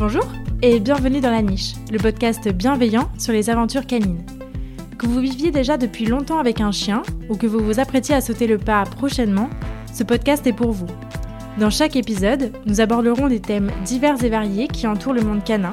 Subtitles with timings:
[0.00, 0.26] Bonjour
[0.62, 4.24] et bienvenue dans La Niche, le podcast bienveillant sur les aventures canines.
[4.96, 8.22] Que vous viviez déjà depuis longtemps avec un chien ou que vous vous apprêtiez à
[8.22, 9.50] sauter le pas prochainement,
[9.92, 10.86] ce podcast est pour vous.
[11.58, 15.72] Dans chaque épisode, nous aborderons des thèmes divers et variés qui entourent le monde canin,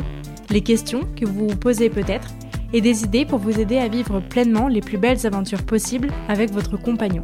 [0.49, 2.27] les questions que vous vous posez peut-être
[2.73, 6.51] et des idées pour vous aider à vivre pleinement les plus belles aventures possibles avec
[6.51, 7.23] votre compagnon.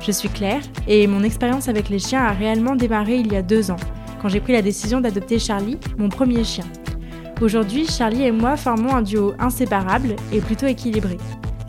[0.00, 3.42] Je suis Claire et mon expérience avec les chiens a réellement démarré il y a
[3.42, 3.76] deux ans
[4.20, 6.64] quand j'ai pris la décision d'adopter Charlie, mon premier chien.
[7.40, 11.16] Aujourd'hui, Charlie et moi formons un duo inséparable et plutôt équilibré.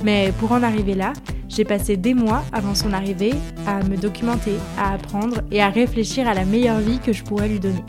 [0.03, 1.13] Mais pour en arriver là,
[1.47, 3.33] j'ai passé des mois avant son arrivée
[3.67, 7.47] à me documenter, à apprendre et à réfléchir à la meilleure vie que je pourrais
[7.47, 7.83] lui donner.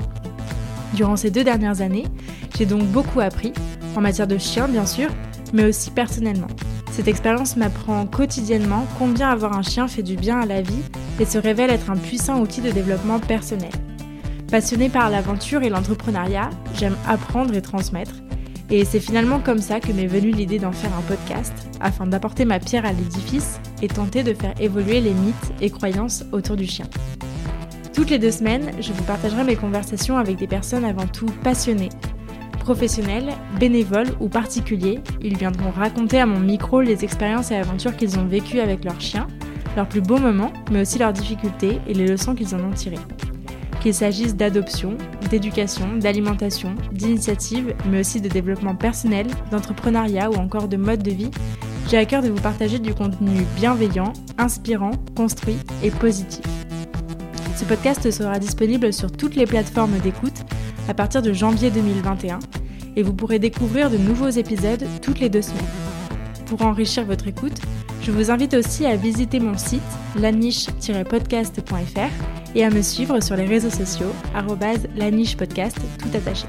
[0.95, 2.07] Durant ces deux dernières années,
[2.57, 3.53] j'ai donc beaucoup appris,
[3.97, 5.09] en matière de chien bien sûr,
[5.53, 6.49] mais aussi personnellement.
[6.93, 10.83] Cette expérience m'apprend quotidiennement combien avoir un chien fait du bien à la vie
[11.19, 13.71] et se révèle être un puissant outil de développement personnel.
[14.53, 18.13] Passionnée par l'aventure et l'entrepreneuriat, j'aime apprendre et transmettre.
[18.69, 22.45] Et c'est finalement comme ça que m'est venue l'idée d'en faire un podcast, afin d'apporter
[22.45, 26.67] ma pierre à l'édifice et tenter de faire évoluer les mythes et croyances autour du
[26.67, 26.85] chien.
[27.95, 31.89] Toutes les deux semaines, je vous partagerai mes conversations avec des personnes avant tout passionnées.
[32.61, 38.19] Professionnels, bénévoles ou particuliers, ils viendront raconter à mon micro les expériences et aventures qu'ils
[38.19, 39.29] ont vécues avec leurs chiens,
[39.77, 42.99] leurs plus beaux moments, mais aussi leurs difficultés et les leçons qu'ils en ont tirées
[43.83, 44.97] qu'il s'agisse d'adoption,
[45.29, 51.33] d'éducation, d'alimentation, d'initiative, mais aussi de développement personnel, d'entrepreneuriat ou encore de mode de vie,
[51.91, 56.45] j'ai à cœur de vous partager du contenu bienveillant, inspirant, construit et positif.
[57.57, 60.45] Ce podcast sera disponible sur toutes les plateformes d'écoute
[60.89, 62.39] à partir de janvier 2021
[62.95, 65.67] et vous pourrez découvrir de nouveaux épisodes toutes les deux semaines.
[66.47, 67.61] Pour enrichir votre écoute,
[68.03, 69.83] je vous invite aussi à visiter mon site
[70.17, 74.13] laniche-podcast.fr et à me suivre sur les réseaux sociaux
[74.97, 76.47] @laniche_podcast tout attaché.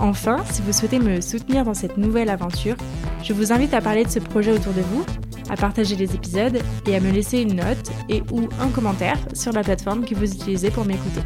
[0.00, 2.76] Enfin, si vous souhaitez me soutenir dans cette nouvelle aventure,
[3.22, 5.04] je vous invite à parler de ce projet autour de vous,
[5.48, 9.52] à partager les épisodes et à me laisser une note et ou un commentaire sur
[9.52, 11.20] la plateforme que vous utilisez pour m'écouter.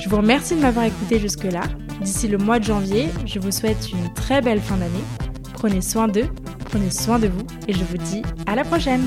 [0.00, 1.62] Je vous remercie de m'avoir écouté jusque-là.
[2.00, 5.04] D'ici le mois de janvier, je vous souhaite une très belle fin d'année.
[5.52, 6.28] Prenez soin d'eux,
[6.64, 9.02] prenez soin de vous et je vous dis à la prochaine